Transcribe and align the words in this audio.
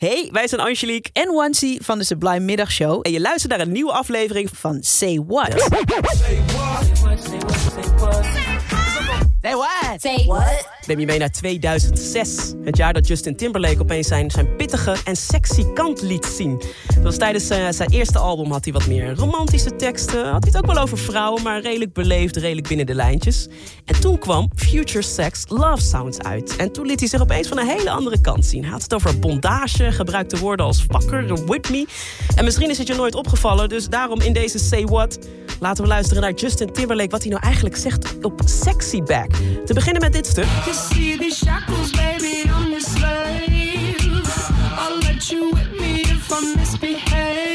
Hey, 0.00 0.28
wij 0.32 0.48
zijn 0.48 0.60
Angelique 0.60 1.10
en 1.12 1.32
Wansi 1.34 1.78
van 1.82 1.98
de 1.98 2.04
Sublime 2.04 2.40
Middagshow. 2.40 3.00
en 3.02 3.12
je 3.12 3.20
luistert 3.20 3.52
naar 3.52 3.60
een 3.60 3.72
nieuwe 3.72 3.92
aflevering 3.92 4.48
Van 4.52 4.78
Say 4.82 5.22
What. 5.26 5.50
Say 9.42 9.54
what? 9.54 10.00
Say 10.00 10.24
what? 10.26 10.79
Neem 10.90 11.00
je 11.00 11.06
mee 11.06 11.18
naar 11.18 11.30
2006. 11.30 12.54
Het 12.64 12.76
jaar 12.76 12.92
dat 12.92 13.06
Justin 13.06 13.36
Timberlake 13.36 13.80
opeens 13.80 14.06
zijn, 14.06 14.30
zijn 14.30 14.56
pittige 14.56 14.96
en 15.04 15.16
sexy 15.16 15.64
kant 15.72 16.02
liet 16.02 16.24
zien. 16.24 16.62
Was 17.02 17.16
tijdens 17.16 17.46
zijn, 17.46 17.74
zijn 17.74 17.90
eerste 17.90 18.18
album 18.18 18.50
had 18.50 18.64
hij 18.64 18.72
wat 18.72 18.86
meer 18.86 19.14
romantische 19.14 19.76
teksten. 19.76 20.30
Had 20.30 20.44
hij 20.44 20.52
het 20.52 20.56
ook 20.56 20.72
wel 20.74 20.82
over 20.82 20.98
vrouwen, 20.98 21.42
maar 21.42 21.60
redelijk 21.60 21.92
beleefd, 21.92 22.36
redelijk 22.36 22.68
binnen 22.68 22.86
de 22.86 22.94
lijntjes. 22.94 23.48
En 23.84 24.00
toen 24.00 24.18
kwam 24.18 24.50
Future 24.54 25.02
Sex 25.02 25.44
Love 25.48 25.82
Sounds 25.82 26.18
uit. 26.18 26.56
En 26.56 26.72
toen 26.72 26.86
liet 26.86 27.00
hij 27.00 27.08
zich 27.08 27.20
opeens 27.20 27.48
van 27.48 27.58
een 27.58 27.66
hele 27.66 27.90
andere 27.90 28.20
kant 28.20 28.46
zien. 28.46 28.62
Hij 28.62 28.72
had 28.72 28.82
het 28.82 28.94
over 28.94 29.18
bondage, 29.18 29.92
gebruikte 29.92 30.38
woorden 30.38 30.66
als 30.66 30.86
fucker, 30.90 31.46
whip 31.46 31.68
me. 31.68 31.86
En 32.36 32.44
misschien 32.44 32.70
is 32.70 32.78
het 32.78 32.86
je 32.86 32.94
nooit 32.94 33.14
opgevallen, 33.14 33.68
dus 33.68 33.88
daarom 33.88 34.20
in 34.20 34.32
deze 34.32 34.58
Say 34.58 34.84
What... 34.84 35.18
laten 35.60 35.82
we 35.82 35.88
luisteren 35.88 36.22
naar 36.22 36.32
Justin 36.32 36.72
Timberlake... 36.72 37.10
wat 37.10 37.22
hij 37.22 37.30
nou 37.30 37.42
eigenlijk 37.42 37.76
zegt 37.76 38.14
op 38.22 38.40
Sexy 38.44 39.02
Back. 39.02 39.30
Te 39.64 39.74
beginnen 39.74 40.02
met 40.02 40.12
dit 40.12 40.26
stuk. 40.26 40.48
See 40.80 41.16
these 41.16 41.36
shackles, 41.36 41.92
baby, 41.92 42.48
I'm 42.48 42.70
your 42.70 42.80
slave. 42.80 43.98
I'll 44.82 44.98
let 45.00 45.30
you 45.30 45.50
whip 45.52 45.72
me 45.72 46.00
if 46.00 46.32
I 46.32 46.54
misbehave. 46.56 47.49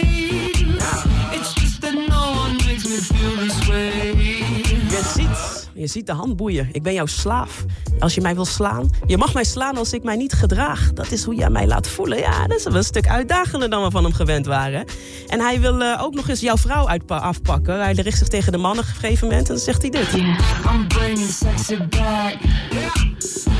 Je 5.75 5.87
ziet 5.87 6.05
de 6.05 6.13
handboeien. 6.13 6.69
Ik 6.71 6.83
ben 6.83 6.93
jouw 6.93 7.05
slaaf. 7.05 7.65
Als 7.99 8.15
je 8.15 8.21
mij 8.21 8.35
wil 8.35 8.45
slaan, 8.45 8.89
je 9.05 9.17
mag 9.17 9.33
mij 9.33 9.43
slaan 9.43 9.77
als 9.77 9.93
ik 9.93 10.03
mij 10.03 10.15
niet 10.15 10.33
gedraag. 10.33 10.93
Dat 10.93 11.11
is 11.11 11.23
hoe 11.23 11.35
jij 11.35 11.49
mij 11.49 11.67
laat 11.67 11.87
voelen. 11.87 12.17
Ja, 12.17 12.47
dat 12.47 12.57
is 12.57 12.63
wel 12.63 12.75
een 12.75 12.83
stuk 12.83 13.07
uitdagender 13.07 13.69
dan 13.69 13.83
we 13.83 13.91
van 13.91 14.03
hem 14.03 14.13
gewend 14.13 14.45
waren. 14.45 14.85
En 15.27 15.39
hij 15.39 15.59
wil 15.59 15.81
eh, 15.81 16.03
ook 16.03 16.13
nog 16.13 16.29
eens 16.29 16.39
jouw 16.39 16.57
vrouw 16.57 16.87
afpakken. 17.07 17.81
Hij 17.81 17.93
richt 17.93 18.17
zich 18.17 18.27
tegen 18.27 18.51
de 18.51 18.57
mannen 18.57 18.83
op 18.83 18.89
een 18.89 18.95
gegeven 18.95 19.27
moment 19.27 19.47
en 19.47 19.55
dan 19.55 19.63
zegt 19.63 19.81
hij 19.81 19.91
dit. 19.91 20.13
I'm 20.13 20.87
bringing 20.87 21.29
sexy 21.29 21.77
back. 21.77 22.35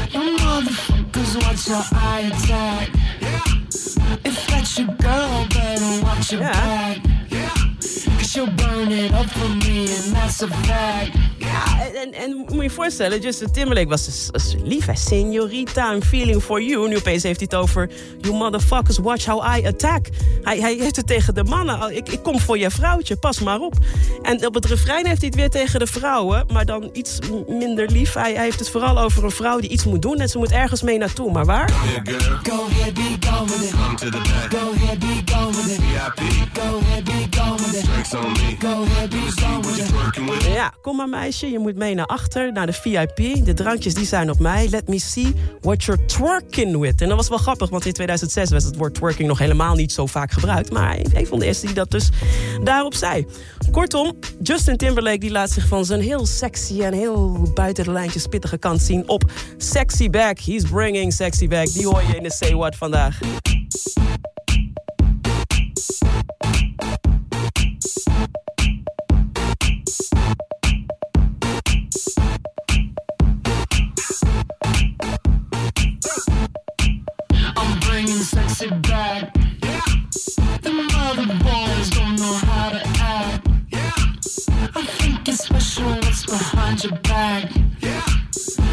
You 0.09 0.31
motherfuckers, 0.31 1.33
watch 1.33 1.65
your 1.65 1.85
eye 1.91 2.31
attack. 2.33 2.89
If 4.21 4.45
that's 4.45 4.75
your 4.75 4.93
girl, 4.97 5.45
better 5.47 5.99
watch 6.01 6.29
your 6.29 6.43
Yeah. 6.43 6.53
back. 6.53 6.97
Cause 8.17 8.29
she'll 8.29 8.51
burn 8.55 8.91
it 8.91 9.11
up 9.11 9.29
for 9.29 9.49
me, 9.49 9.87
and 9.87 10.15
that's 10.15 10.41
a 10.41 10.47
fact. 10.47 11.17
Ja, 11.55 11.85
en, 12.01 12.13
en 12.13 12.35
moet 12.35 12.51
je 12.51 12.61
je 12.61 12.69
voorstellen, 12.69 13.21
Justin 13.21 13.51
Timberlake 13.51 13.87
was 13.87 14.05
dus, 14.05 14.55
lief. 14.63 14.87
I'm 15.77 16.03
feeling 16.03 16.41
for 16.41 16.61
you. 16.61 16.87
Nu 16.87 16.97
opeens 16.97 17.23
heeft 17.23 17.39
hij 17.39 17.47
het 17.49 17.55
over... 17.55 17.89
You 18.21 18.35
motherfuckers, 18.35 18.97
watch 18.97 19.25
how 19.25 19.57
I 19.57 19.67
attack. 19.67 20.07
Hij, 20.41 20.59
hij 20.59 20.75
heeft 20.79 20.95
het 20.95 21.07
tegen 21.07 21.35
de 21.35 21.43
mannen. 21.43 21.95
Ik, 21.95 22.09
ik 22.09 22.23
kom 22.23 22.39
voor 22.39 22.57
je 22.57 22.71
vrouwtje, 22.71 23.15
pas 23.15 23.39
maar 23.39 23.59
op. 23.59 23.73
En 24.21 24.45
op 24.45 24.53
het 24.53 24.65
refrein 24.65 25.05
heeft 25.05 25.19
hij 25.19 25.27
het 25.27 25.35
weer 25.35 25.49
tegen 25.49 25.79
de 25.79 25.87
vrouwen. 25.87 26.45
Maar 26.53 26.65
dan 26.65 26.89
iets 26.93 27.19
minder 27.47 27.91
lief. 27.91 28.13
Hij, 28.13 28.33
hij 28.33 28.43
heeft 28.43 28.59
het 28.59 28.69
vooral 28.69 28.99
over 28.99 29.23
een 29.23 29.31
vrouw 29.31 29.59
die 29.59 29.69
iets 29.69 29.85
moet 29.85 30.01
doen. 30.01 30.17
En 30.17 30.29
ze 30.29 30.37
moet 30.37 30.51
ergens 30.51 30.81
mee 30.81 30.97
naartoe. 30.97 31.31
Maar 31.31 31.45
waar? 31.45 31.69
Go 32.43 32.65
ahead, 32.69 33.24
Ja, 40.39 40.73
kom 40.81 40.95
maar 40.95 41.09
meisje, 41.09 41.51
je 41.51 41.59
moet 41.59 41.75
mee 41.75 41.95
naar 41.95 42.05
achter, 42.05 42.51
naar 42.51 42.65
de 42.65 42.73
VIP. 42.73 43.45
De 43.45 43.53
drankjes 43.53 43.93
die 43.93 44.05
zijn 44.05 44.29
op 44.29 44.39
mij. 44.39 44.69
Let 44.69 44.87
me 44.87 44.99
see 44.99 45.33
what 45.61 45.83
you're 45.83 46.05
twerking 46.05 46.77
with. 46.77 47.01
En 47.01 47.07
dat 47.07 47.17
was 47.17 47.29
wel 47.29 47.37
grappig, 47.37 47.69
want 47.69 47.85
in 47.85 47.93
2006 47.93 48.49
was 48.49 48.63
het 48.63 48.77
woord 48.77 48.93
twerking 48.93 49.27
nog 49.27 49.39
helemaal 49.39 49.75
niet 49.75 49.91
zo 49.91 50.05
vaak 50.05 50.31
gebruikt. 50.31 50.71
Maar 50.71 50.97
een 51.13 51.27
van 51.27 51.39
de 51.39 51.45
eerste 51.45 51.65
die 51.65 51.75
dat 51.75 51.91
dus 51.91 52.09
daarop 52.63 52.93
zei. 52.93 53.25
Kortom, 53.71 54.13
Justin 54.41 54.77
Timberlake 54.77 55.17
die 55.17 55.31
laat 55.31 55.51
zich 55.51 55.67
van 55.67 55.85
zijn 55.85 56.01
heel 56.01 56.25
sexy 56.25 56.81
en 56.81 56.93
heel 56.93 57.51
buiten 57.53 57.83
de 57.83 57.91
lijntjes 57.91 58.27
pittige 58.27 58.57
kant 58.57 58.81
zien 58.81 59.09
op 59.09 59.31
Sexy 59.57 60.09
Back. 60.09 60.39
He's 60.39 60.63
bringing 60.63 61.13
Sexy 61.13 61.47
Back. 61.47 61.73
Die 61.73 61.87
hoor 61.87 62.01
je 62.07 62.15
in 62.15 62.23
de 62.23 62.31
Say 62.31 62.55
What 62.55 62.75
vandaag. 62.75 63.19
Boys 81.45 81.89
don't 81.89 82.15
know 82.15 82.33
how 82.33 82.69
to 82.69 82.81
act. 82.99 83.47
Yeah. 83.69 83.91
I 84.75 84.83
think 84.99 85.27
it's 85.27 85.43
special 85.45 85.85
what's 85.85 86.25
behind 86.25 86.83
your 86.83 86.97
back. 86.99 87.51
Yeah. 87.79 88.01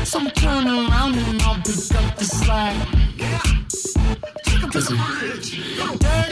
So 0.04 0.18
turn 0.30 0.66
around 0.66 1.16
and 1.16 1.42
I'll 1.42 1.56
pick 1.56 1.94
up 1.94 2.16
the 2.16 2.24
slack. 2.24 2.76
Listen. 4.74 4.96
Dirty 5.98 5.98
babe, 5.98 6.31